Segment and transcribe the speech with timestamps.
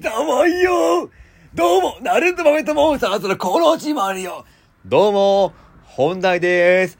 [0.00, 1.08] たわよ
[1.54, 4.44] どうも、ナルトマメトモンスターズのコロチマリよ
[4.84, 5.52] どうも、
[5.84, 6.98] 本題でーす。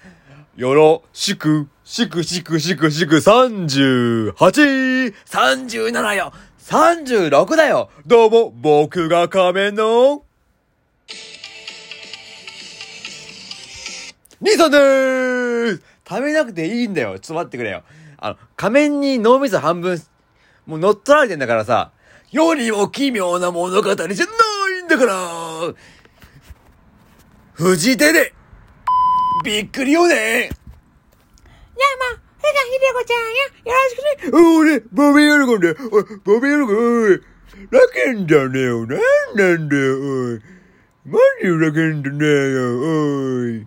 [0.57, 6.33] よろしく、しくしくしくしく 38!37 よ
[6.65, 10.23] !36 だよどうも、僕が仮面の、
[14.41, 17.19] 兄さんでーす食べなくていいんだよ。
[17.19, 17.83] ちょっと待ってくれよ。
[18.19, 20.01] あの、仮面に脳みそ半分、
[20.67, 21.91] もう乗っ取られてんだからさ、
[22.35, 25.73] 世にも奇妙な物語じゃないんだから
[27.53, 28.35] 藤手で
[29.45, 34.39] びっくりよねじゃあまあ、ふがひでこちゃんや、よろしくね。
[34.59, 37.21] 俺、ボビー喜んで、おい、ボビー喜んで、おい、
[37.71, 38.99] ラケンだねよ、なん
[39.37, 40.43] なんだよ、おい。
[41.05, 43.67] マジラケンだねよ、おい。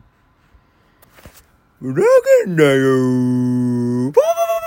[1.83, 2.03] ラ
[2.45, 4.11] ケンだよ。
[4.11, 4.66] ポポポ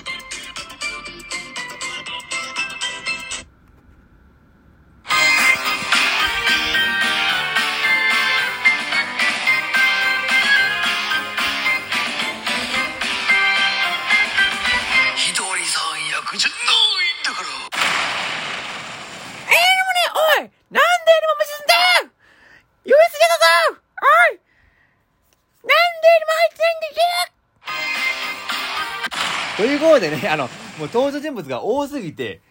[29.61, 30.45] ということでね、あの、
[30.79, 32.41] もう登場人物が多すぎて、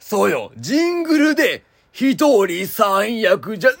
[0.00, 1.62] そうよ、ジングルで、
[1.92, 3.76] 一人三役じゃな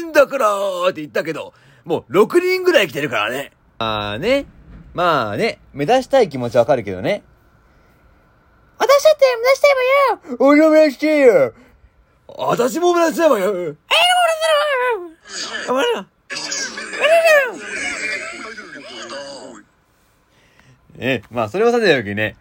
[0.00, 0.48] いんだから
[0.88, 1.52] って言ったけど、
[1.84, 3.52] もう6人ぐらい来てるからね。
[3.78, 4.46] まあね、
[4.94, 7.24] まあね、目指したい気持ちわかるけどね。
[8.78, 11.52] 私だって目指したいわよ俺も目指してよ。
[12.26, 13.44] 私も目指したいわよ。
[13.44, 13.74] ええー、俺だ
[14.94, 16.06] ろ頑張れよ。
[20.98, 22.36] ね、まあそれをさておきね、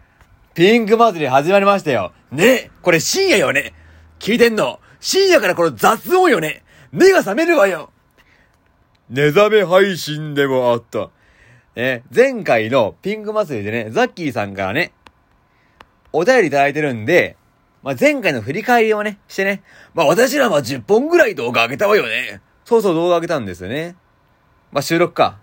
[0.56, 2.12] ピンク祭り始まりましたよ。
[2.32, 3.74] ねこれ深夜よね。
[4.20, 6.64] 聞いてんの深夜からこの雑音よね。
[6.92, 7.92] 目が覚めるわよ。
[9.10, 11.12] 寝覚め配信でもあった。
[11.76, 14.92] ね、前回のピンク祭りでね、ザッキーさんからね、
[16.12, 17.38] お便りいただいてるんで、
[17.84, 19.62] まあ、前回の振り返りをね、してね、
[19.94, 22.42] まあ私らは10本ぐらい動画上げたわよね。
[22.66, 23.96] そうそう動画上げたんですよね。
[24.72, 25.38] まあ、収録か。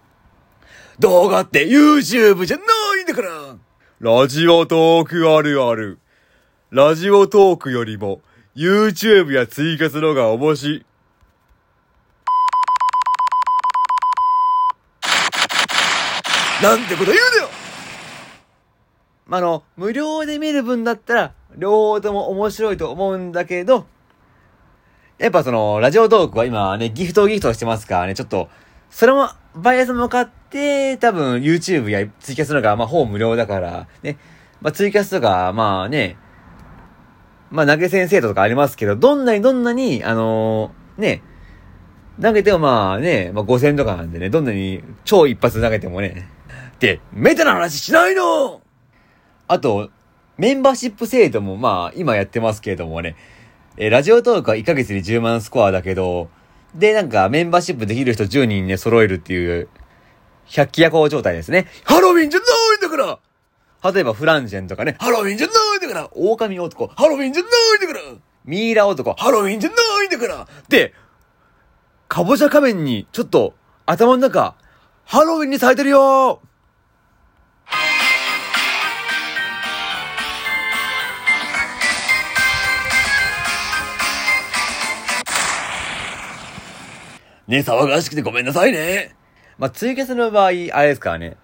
[0.99, 2.67] 動画って YouTube じゃない
[3.15, 3.57] だから。
[4.01, 6.01] ラジオトークあるある。
[6.71, 8.21] ラジオトークよりも、
[8.57, 10.87] YouTube やツイキャスのが面白い。
[16.61, 17.49] なんてこと言うなよ
[19.27, 23.87] まあ、あの、無料で見る分だったら、両方とも面白いと思うんだけど、
[25.19, 28.49] やっぱその、ラジオトークは今ね、ギフトギフトしてますからね、ちょっと、
[28.91, 34.19] それも、バイアスも買って、多分 YouTube やツイキャスのが、まあ、ほぼ無料だから、ね、
[34.61, 36.17] まあ、ツイキャスとか、まあね、
[37.51, 41.23] まあ、投げ銭制度とかありますけど、どんなにどんなに、あのーね、
[42.21, 46.29] 投げてもまあね、まあ、5000とかなんでね、どんなに超一発投げてもね、
[46.75, 48.61] って、メタな話しないの!
[49.47, 49.91] あと、
[50.37, 53.17] メンバーシップ制度もまあ、今やってますけれどもね、
[53.77, 56.29] えーラジオトークは1ヶ月に10万スコアだけど、
[56.75, 59.69] で、なんか、メンバーシップできる人10人ね、揃えるっていう、
[60.47, 61.69] 百鬼夜行状態ですね。
[61.85, 63.19] ハロウィンじゃないんだか
[63.83, 63.93] ら！
[63.93, 66.11] 例えば、フランジェンとかね、ハロウィンじゃないんだから！
[66.13, 68.17] 狼男、ハロウィンじゃないんだから！
[68.45, 70.49] ミイラ男、ハロウィンじゃないんだから！
[70.69, 70.93] で、
[72.09, 73.55] かぼちゃ仮面に、ちょっと、
[73.87, 74.55] 頭の中、
[75.05, 76.41] ハロウィンに咲いてるよ
[87.47, 89.15] ね騒がしくてごめんなさいね。
[89.59, 91.37] まあ、ツイキャスの場合、あれですからね。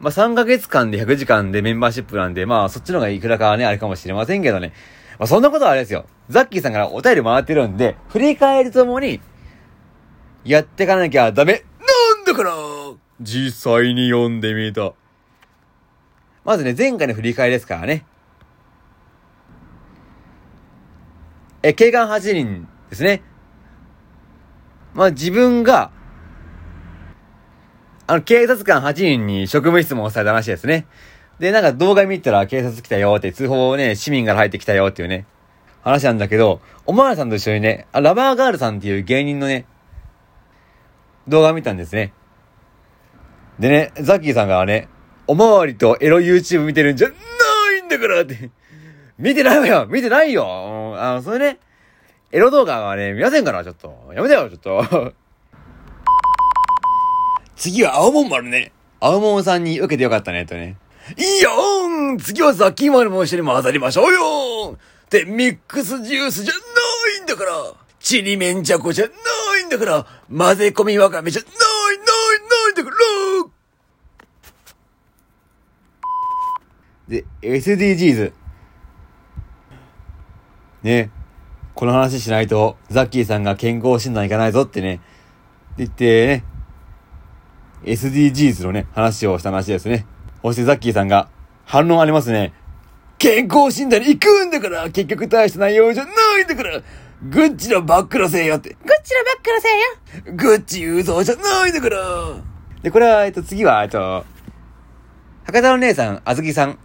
[0.00, 4.72] まあ、3ヶ月間で100時間でメンバーシップなんで、まあ、そっちの方がいくらかはね、あれかもしれませんけどね。
[5.18, 6.06] まあ、そんなことはあれですよ。
[6.28, 9.20] ザッキーさんからお便りもらってるんで、振り返りともに、
[10.44, 11.64] やってかなきゃダメ。
[12.14, 12.52] なんだから
[13.20, 14.92] 実際に読んでみた。
[16.44, 18.04] まずね、前回の振り返りですからね。
[21.62, 23.22] え、警官8人ですね。
[24.94, 25.90] まあ、自分が、
[28.06, 30.86] あの、警察官8人に職務質問をされた話ですね。
[31.38, 35.26] で、なんか動画見たら警察来たよって通報をね、市民から入ってきたよっていうね、
[35.82, 39.66] 話なんだけど、おまわりさんと一緒にね、あラバーガールさんっていう芸人のね、
[41.26, 42.12] 動画見たんですね。
[43.58, 44.88] でね、ザッキーさんがね、
[45.26, 47.14] おまわりとエロ YouTube 見てるんじゃな
[47.78, 48.50] いんだからって。
[49.18, 50.44] 見てないわよ見てないよ
[50.98, 51.58] あの、それね、
[52.34, 54.12] エロ動画はね、見ませんから、ちょっと。
[54.12, 55.14] やめてよ、ちょっと。
[57.54, 58.72] 次は青門丸ね。
[58.98, 60.76] 青門さんに受けてよかったね、とね。
[61.16, 66.60] いいよーん次はザキーマルも一緒に混ざりましょうよーで、ミックスジュースじゃな
[67.20, 67.52] いんだから
[68.00, 69.12] チリメンジャコじゃな
[69.60, 70.04] いんだから
[70.36, 72.04] 混ぜ込みわかめじゃない、ない、な
[72.70, 72.96] いんだから
[77.06, 78.32] で、SDGs。
[80.82, 81.10] ね。
[81.74, 84.94] この話しないと、ザッキーさんが健康診断行かないぞってね。
[84.94, 85.02] って
[85.78, 86.44] 言ってね。
[87.84, 90.06] SDGs のね、話をした話ですね。
[90.42, 91.28] そしてザッキーさんが、
[91.64, 92.52] 反論ありますね。
[93.18, 96.10] 健康診断に行くんだから結局大した内容じゃな
[96.40, 96.82] いんだから
[97.22, 98.70] グッチのバックのせいよって。
[98.70, 100.36] グッチのバックのせいよ。
[100.36, 101.96] グッチ雄三じゃないんだから
[102.82, 104.26] で、これは、えっと、次は、えっと、
[105.44, 106.78] 博多の姉さん、あずきさん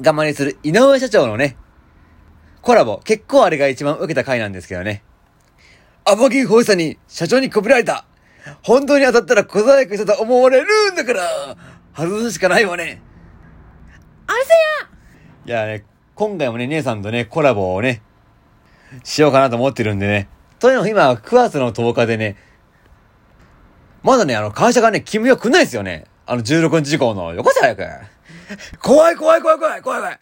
[0.00, 1.56] が真似する井上社長のね、
[2.62, 5.02] コラボ、結構あれが一番受けた回なんですけどね。
[6.04, 8.04] 天城放射に社長にこびられた
[8.62, 11.56] 本当に当たったら小細工したと思われるんだから
[11.94, 13.02] 外すしかないわね
[14.26, 14.50] あれせ
[15.46, 15.84] いやね、
[16.14, 18.02] 今回もね、姉さんとね、コラボをね、
[19.04, 20.28] しようかなと思ってるんでね。
[20.58, 22.36] というのも今、9月の10日でね、
[24.02, 26.04] まだね、あの、会社がね、勤務表くんないですよね。
[26.26, 27.34] あの、16日以降の。
[27.34, 27.84] よこせ早く。
[28.80, 30.20] 怖い怖い怖い怖い怖い怖い。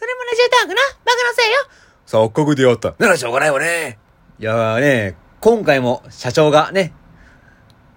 [0.00, 0.80] それもラジオトークな。
[1.04, 2.30] バカのせいよ。
[2.30, 2.94] 錯覚であった。
[2.98, 3.98] ならしょうがないわね。
[4.38, 6.94] いやーね、今回も社長がね、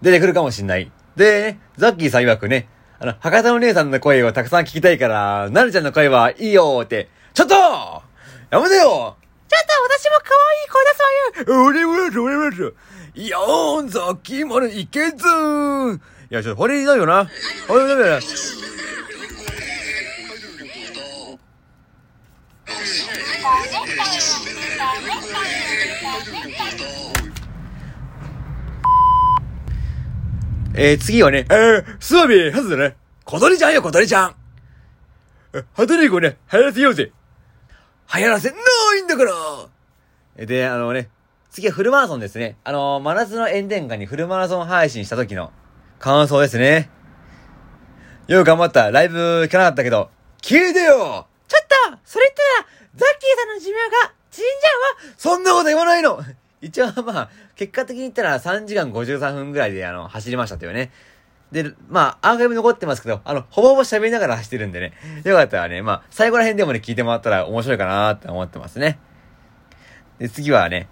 [0.01, 0.91] 出てくるかもしんない。
[1.15, 2.67] で、ね、ザッキーさん曰くね、
[2.99, 9.17] あの、博多の姉さんの声をたくさん聞きたいから、なるちゃんの声はいいよーって、ちょっとやめてよちょっと
[9.87, 11.65] 私も可愛い声出すわよ。
[11.67, 12.75] 俺もやつ、俺もやつ。
[13.15, 15.95] いやーん、ザッキーまでいけずーん。
[15.95, 15.99] い
[16.31, 17.29] や、ちょっと、これいないよな。
[17.69, 18.19] これいないよな。
[30.75, 32.95] えー、次はね、えー、スワビー、はずだね。
[33.25, 34.35] 小鳥ちゃんよ、小鳥ちゃん。
[35.53, 37.11] え、ハトリーゴね、流行らせようぜ。
[38.15, 38.55] 流行らせな
[38.97, 39.31] いんだから
[40.37, 41.09] えで、あのね、
[41.51, 42.57] 次はフルマラソンですね。
[42.63, 45.51] あの、真夏の炎天下にフルマラソン配信した時の
[45.99, 46.89] 感想ですね。
[48.27, 48.89] よく頑張った。
[48.89, 50.09] ライブ聞かなかったけど、
[50.41, 55.13] 聞いてよちょっと、それったら、ザッキーさんの寿命が縮んじゃうわ。
[55.17, 56.19] そんなこと言わないの
[56.61, 60.91] 一応まあ、結果的に言ったら3時間53分ぐらいであの、走りましたっていうね。
[61.51, 64.93] で、まあ、アーカイブ残ってますけど、あの、ほぼほぼ喋りながら走ってるんでね。
[65.23, 68.97] よかったらね、まあ、最後ら辺でもね、聞いてもらったら面白いかなって思ってますね。
[70.17, 70.87] で、次はね、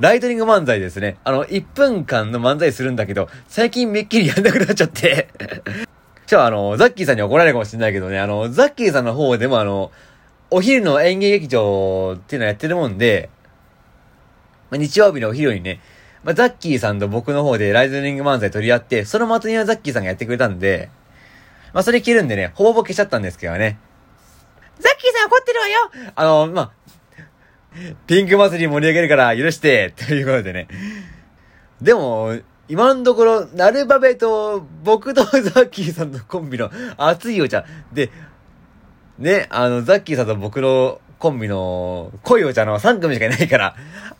[0.00, 1.18] ライトニング漫才ですね。
[1.24, 5.28] あの、1分間の漫才するんだけど、最近めっきりやんなくなっちゃって。
[6.26, 9.92] じゃあ、あの、ザッキーさんに怒られるかもしれないけどね、あの、ザッキーさんの方でもあの、
[10.54, 13.28] お昼の演芸劇場っていうのやってるもんで、
[14.70, 15.80] まあ、日曜日のお昼にね、
[16.22, 20.90] まあ、ザッキーさんと僕の方でライトニング漫才取り合って、その後にはザッキーさんがやってくれたんで、
[21.72, 23.80] まあ、それ切るんでね、ほぼほぼ消しちゃったんですけどね。
[24.78, 25.90] ザッキーさん怒ってるわよ。
[26.14, 26.72] あの、まあ、
[28.06, 30.68] ピンク祭り盛り上げるから許して、ということでね。
[31.82, 37.64] でも、今のところ、ナルバベと僕とザッキーさんのコンビの熱いお茶。
[37.92, 38.10] で、
[39.18, 43.76] ね、あの、ザッキーさんと僕のコンビの濃いお茶の3組しかいないから、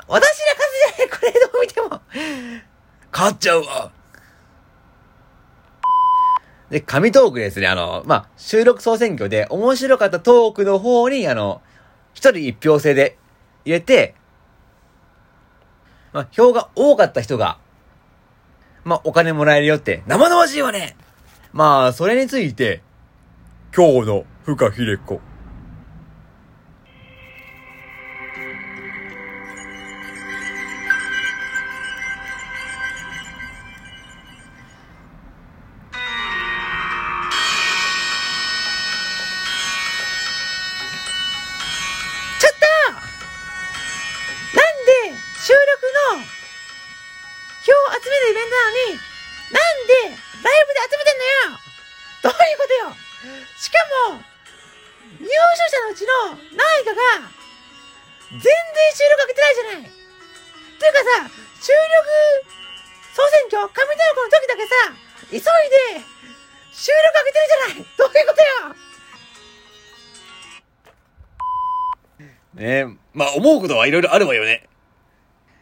[0.07, 1.19] 私ら勝つじゃない。
[1.19, 2.01] これどう見ても。
[3.13, 3.93] 勝っちゃうわ
[6.71, 7.67] で、紙トークですね。
[7.67, 11.61] あの、まあ、収録総選挙で面白かったトークの方に、あの、
[12.15, 13.19] 一人一票制で
[13.65, 14.15] 入れて、
[16.13, 17.59] まあ、票が多かった人が、
[18.85, 20.97] まあ、お金もらえるよって、生々しいわね
[21.53, 22.83] まあ、それについて、
[23.75, 25.21] 今日の深秀子
[55.81, 56.13] のうちの
[56.57, 57.31] 何位かが、
[58.31, 58.51] 全然
[58.95, 61.31] 収録かけてないじゃないていうかさ、
[61.63, 62.55] 収録
[63.15, 64.75] 総選挙、紙トークの時だけさ、
[65.31, 66.05] 急いで
[66.73, 68.75] 収録かけてるじゃないどういうことよ
[72.55, 74.69] ねえまあ、思うことはいろいろあるわよね。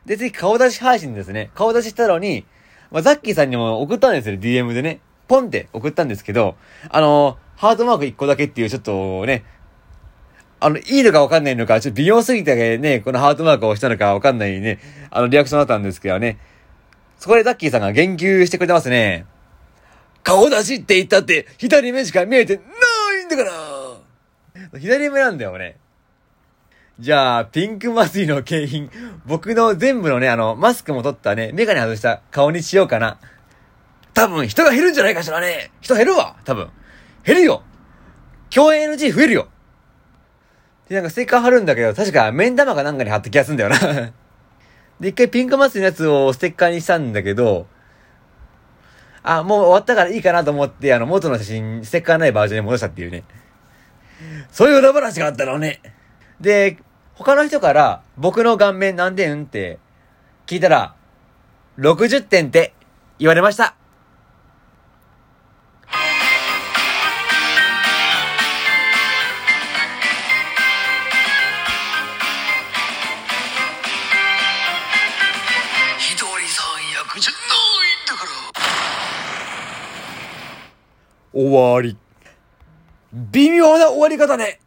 [0.04, 1.50] で、次、顔出し配信ですね。
[1.54, 2.44] 顔出ししたのに、
[2.90, 5.00] まあ、ザッキーさんにも送ったんですよ、DM でね。
[5.28, 6.56] ポンって送ったんですけど、
[6.90, 9.44] あの、ハートマーク1個だけっていうちょっとね、
[10.64, 14.78] あの、いいのかわかんないのか、ちょっと微妙すぎてね、このハートマークを押したのかわかんないね、
[15.10, 16.38] あの、リアクションだったんですけどね。
[17.18, 19.26] そこでザッキーさんが言及してくれてますね。
[20.22, 22.62] 顔出しって言ったって、左目しか見えてな
[23.20, 25.78] いんだから左目なんだよね。
[27.00, 28.88] じゃあ、ピンクマスリの景品、
[29.26, 33.18] 僕の全部のね、あの、マスクも取ったね、メガネ外した顔にしようかな。
[34.14, 35.72] 多分、人が減るんじゃないかしらね。
[35.80, 36.68] 人減るわ多分。
[37.24, 37.64] 減るよ
[38.50, 39.48] 共演 NG 増えるよ
[40.88, 43.78] で、なんかステッカー貼るんだけど、確か、目ん玉かなんかに貼った気がするんだよな
[45.00, 47.66] で、一回ピンクマスリのやつをステッカーにしたんだけど、
[49.22, 53.22] あ、もう終わったからいいかなと思って、あの、元の写真、ステッカーないバージョンに戻したっていうね。
[54.50, 55.80] そういう裏話があったのね。
[56.40, 56.78] で、
[57.14, 59.78] 他の人から、僕の顔面なんでうんって
[60.46, 60.94] 聞いたら、
[61.78, 62.74] 60点って
[63.18, 63.74] 言われました。
[81.34, 81.96] 終わり。
[83.12, 84.61] 微妙な終わり方ね。